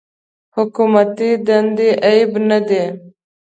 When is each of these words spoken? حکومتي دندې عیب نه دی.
حکومتي 0.55 1.29
دندې 1.45 1.89
عیب 2.05 2.31
نه 2.49 2.59
دی. 2.67 2.83